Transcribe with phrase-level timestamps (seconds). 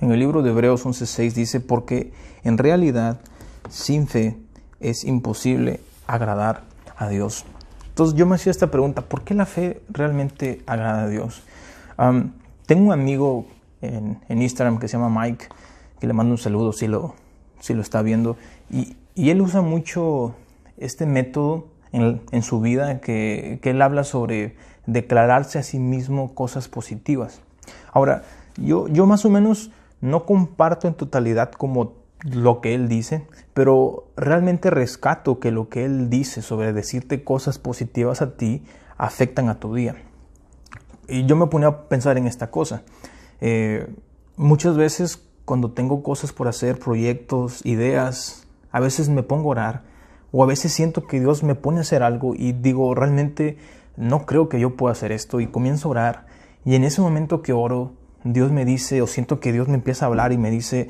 [0.00, 2.12] En el libro de Hebreos 11:6 dice, porque
[2.44, 3.20] en realidad
[3.68, 4.36] sin fe
[4.78, 6.62] es imposible agradar
[6.96, 7.44] a Dios.
[7.88, 11.42] Entonces yo me hacía esta pregunta, ¿por qué la fe realmente agrada a Dios?
[12.66, 13.46] tengo un amigo
[13.82, 15.46] en, Instagram que se llama Mike,
[15.98, 17.16] que le mando un saludo si lo,
[17.58, 18.36] si lo está viendo,
[18.70, 20.36] y, él usa mucho
[20.76, 24.54] este método en, su vida que, que él habla sobre
[24.86, 27.40] declararse a sí mismo cosas positivas.
[27.92, 28.22] Ahora,
[28.56, 34.08] yo, yo más o menos no comparto en totalidad como lo que él dice, pero
[34.16, 38.64] realmente rescato que lo que él dice sobre decirte cosas positivas a ti
[38.96, 39.96] afectan a tu día.
[41.08, 42.82] Y yo me ponía a pensar en esta cosa.
[43.40, 43.88] Eh,
[44.36, 49.82] muchas veces cuando tengo cosas por hacer, proyectos, ideas, a veces me pongo a orar
[50.30, 53.56] o a veces siento que Dios me pone a hacer algo y digo, realmente
[53.96, 56.26] no creo que yo pueda hacer esto y comienzo a orar
[56.64, 57.92] y en ese momento que oro,
[58.32, 60.88] Dios me dice o siento que Dios me empieza a hablar y me dice,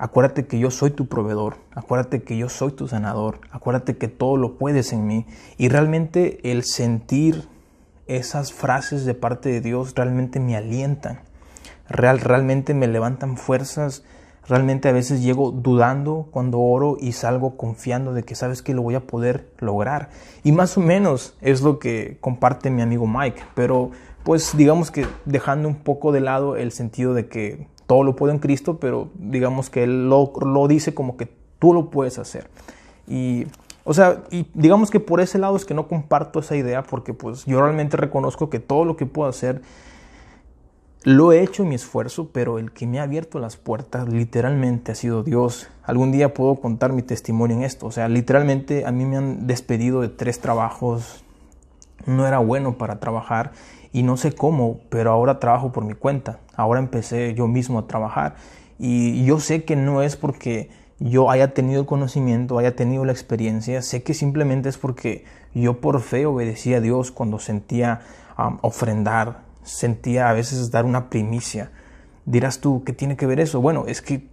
[0.00, 4.36] Acuérdate que yo soy tu proveedor, acuérdate que yo soy tu sanador, acuérdate que todo
[4.36, 5.26] lo puedes en mí.
[5.56, 7.48] Y realmente el sentir
[8.06, 11.20] esas frases de parte de Dios realmente me alientan,
[11.88, 14.04] Real, realmente me levantan fuerzas,
[14.46, 18.82] realmente a veces llego dudando cuando oro y salgo confiando de que sabes que lo
[18.82, 20.10] voy a poder lograr.
[20.44, 23.90] Y más o menos es lo que comparte mi amigo Mike, pero
[24.24, 28.32] pues digamos que dejando un poco de lado el sentido de que todo lo puedo
[28.32, 30.32] en Cristo, pero digamos que Él lo,
[30.68, 32.48] dice como que tú lo puedes hacer.
[33.06, 33.46] Y,
[33.84, 37.14] o sea, y digamos que por ese lado es que no comparto esa idea, porque
[37.14, 39.62] pues yo realmente reconozco que todo lo que puedo hacer
[41.04, 44.92] lo he hecho en mi esfuerzo, pero el que me ha abierto las puertas literalmente
[44.92, 45.68] ha sido Dios.
[45.84, 47.86] Algún día puedo contar mi testimonio en esto.
[47.86, 51.24] O sea, literalmente a mí me han despedido de tres trabajos.
[52.04, 53.52] No era bueno para trabajar
[53.92, 56.40] y no sé cómo, pero ahora trabajo por mi cuenta.
[56.56, 58.36] Ahora empecé yo mismo a trabajar
[58.78, 60.70] y yo sé que no es porque
[61.00, 65.24] yo haya tenido el conocimiento, haya tenido la experiencia, sé que simplemente es porque
[65.54, 68.00] yo por fe obedecí a Dios cuando sentía
[68.62, 71.70] ofrendar, sentía a veces dar una primicia.
[72.24, 73.60] Dirás tú, ¿qué tiene que ver eso?
[73.60, 74.28] Bueno, es que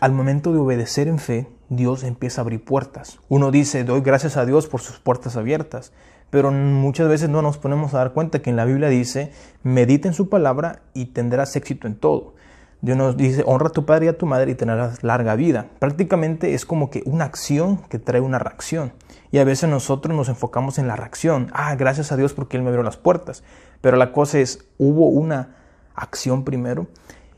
[0.00, 3.18] al momento de obedecer en fe, Dios empieza a abrir puertas.
[3.28, 5.92] Uno dice, doy gracias a Dios por sus puertas abiertas,
[6.30, 9.32] pero muchas veces no nos ponemos a dar cuenta que en la Biblia dice,
[9.62, 12.34] medita en su palabra y tendrás éxito en todo.
[12.82, 15.66] Dios nos dice, honra a tu padre y a tu madre y tendrás larga vida.
[15.78, 18.92] Prácticamente es como que una acción que trae una reacción.
[19.32, 21.50] Y a veces nosotros nos enfocamos en la reacción.
[21.52, 23.42] Ah, gracias a Dios porque Él me abrió las puertas.
[23.82, 25.56] Pero la cosa es, hubo una
[25.94, 26.86] acción primero.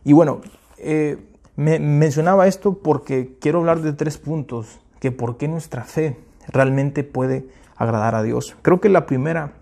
[0.04, 0.42] Y bueno,
[0.78, 1.18] eh,
[1.56, 6.16] me mencionaba esto porque quiero hablar de tres puntos que por qué nuestra fe
[6.48, 8.56] realmente puede agradar a Dios.
[8.62, 9.52] Creo que la primera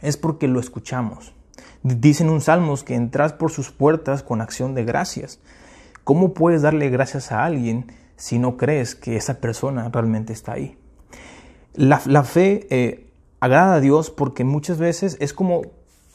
[0.00, 1.34] es porque lo escuchamos.
[1.82, 5.40] Dicen un salmos que entras por sus puertas con acción de gracias.
[6.04, 10.76] ¿Cómo puedes darle gracias a alguien si no crees que esa persona realmente está ahí?
[11.74, 13.10] La, fe eh,
[13.40, 15.62] agrada a Dios porque muchas veces es como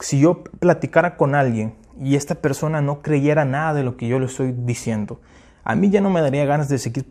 [0.00, 4.18] si yo platicara con alguien y esta persona no creyera nada de lo que yo
[4.18, 5.20] le estoy diciendo.
[5.62, 7.06] A mí ya no me daría ganas de seguir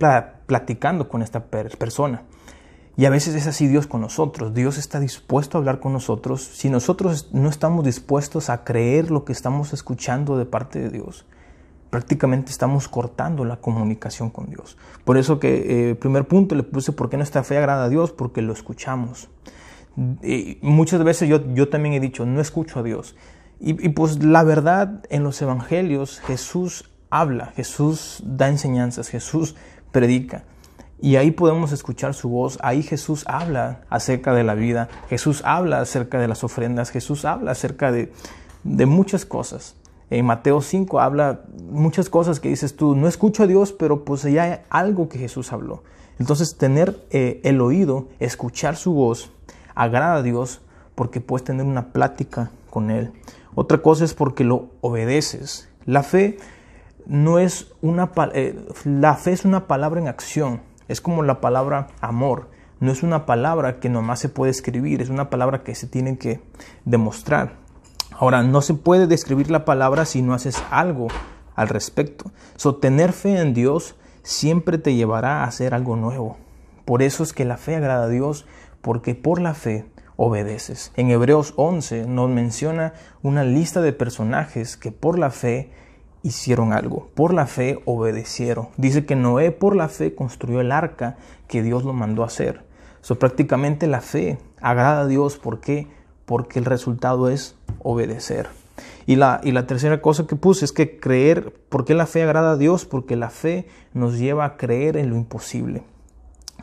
[0.46, 2.24] platicando con esta persona.
[2.96, 4.54] Y a veces es así Dios con nosotros.
[4.54, 6.44] Dios está dispuesto a hablar con nosotros.
[6.44, 11.26] Si nosotros no estamos dispuestos a creer lo que estamos escuchando de parte de Dios,
[11.90, 14.78] prácticamente estamos cortando la comunicación con Dios.
[15.06, 18.12] Por eso que eh, primer punto le puse por qué nuestra fe agrada a Dios,
[18.12, 19.30] porque lo escuchamos.
[20.62, 23.16] Muchas veces yo, yo también he dicho, no escucho a Dios.
[23.60, 29.56] Y pues la verdad, en los evangelios Jesús habla, Jesús da enseñanzas, Jesús
[29.92, 30.44] predica.
[31.02, 35.82] Y ahí podemos escuchar su voz, ahí Jesús habla acerca de la vida, Jesús habla
[35.82, 38.12] acerca de las ofrendas, Jesús habla acerca de,
[38.64, 39.76] muchas cosas.
[40.10, 44.24] En Mateo 5 habla muchas cosas que dices tú, no escucho a Dios, pero pues
[44.24, 45.84] ya hay algo que Jesús habló.
[46.20, 49.32] Entonces tener eh, el oído, escuchar su voz,
[49.76, 50.62] agrada a Dios
[50.96, 53.12] porque puedes tener una plática con Él.
[53.56, 55.70] Otra cosa es porque lo obedeces.
[55.86, 56.38] La fe
[57.06, 60.62] no es una, eh, la fe es una palabra en acción.
[60.88, 62.50] Es como la palabra amor.
[62.80, 66.18] No es una palabra que nomás se puede escribir, es una palabra que se tiene
[66.18, 66.42] que
[66.86, 67.56] demostrar.
[68.12, 71.08] Ahora, no se puede describir la palabra si no haces algo
[71.56, 72.32] al respecto.
[72.56, 76.38] So, tener fe en Dios siempre te llevará a hacer algo nuevo.
[76.86, 78.46] Por eso es que la fe agrada a Dios,
[78.82, 80.92] porque por la fe obedeces.
[80.96, 85.72] En Hebreos 11 nos menciona una lista de personajes que por la fe
[86.24, 88.70] hicieron algo, por la fe obedecieron.
[88.78, 91.18] Dice que Noé por la fe construyó el arca
[91.48, 92.64] que Dios lo mandó a hacer.
[93.02, 95.88] So, prácticamente la fe agrada a Dios, ¿por qué?
[96.26, 98.48] Porque el resultado es obedecer.
[99.06, 102.24] Y la, y la tercera cosa que puse es que creer, ¿por qué la fe
[102.24, 102.86] agrada a Dios?
[102.86, 105.84] Porque la fe nos lleva a creer en lo imposible.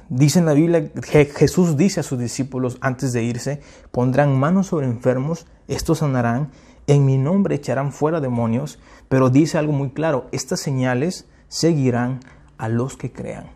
[0.08, 0.90] Dice en la Biblia,
[1.36, 3.60] Jesús dice a sus discípulos antes de irse,
[3.92, 6.50] pondrán manos sobre enfermos, estos sanarán,
[6.86, 8.78] en mi nombre echarán fuera demonios,
[9.08, 12.20] pero dice algo muy claro, estas señales seguirán
[12.58, 13.46] a los que crean.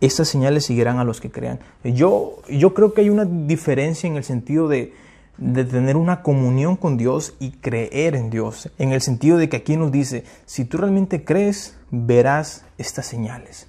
[0.00, 1.60] Estas señales seguirán a los que crean.
[1.82, 4.92] Yo, yo creo que hay una diferencia en el sentido de,
[5.38, 9.56] de tener una comunión con Dios y creer en Dios, en el sentido de que
[9.56, 13.68] aquí nos dice, si tú realmente crees, verás estas señales.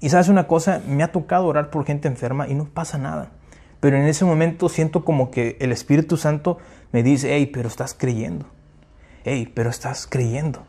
[0.00, 3.32] Y sabes una cosa, me ha tocado orar por gente enferma y no pasa nada.
[3.80, 6.58] Pero en ese momento siento como que el Espíritu Santo
[6.92, 8.46] me dice, hey, pero estás creyendo.
[9.24, 10.64] Hey, pero estás creyendo.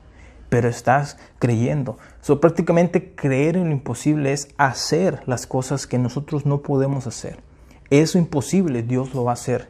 [0.50, 1.98] Pero estás creyendo.
[2.22, 7.40] So, prácticamente creer en lo imposible es hacer las cosas que nosotros no podemos hacer.
[7.90, 9.70] Eso imposible, Dios lo va a hacer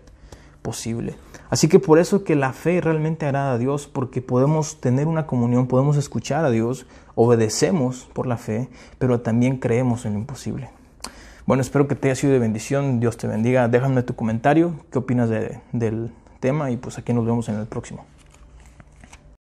[0.61, 1.15] posible.
[1.49, 5.25] Así que por eso que la fe realmente agrada a Dios, porque podemos tener una
[5.25, 10.69] comunión, podemos escuchar a Dios, obedecemos por la fe, pero también creemos en lo imposible.
[11.45, 14.99] Bueno, espero que te haya sido de bendición, Dios te bendiga, déjame tu comentario, qué
[14.99, 15.29] opinas
[15.71, 18.05] del tema y pues aquí nos vemos en el próximo.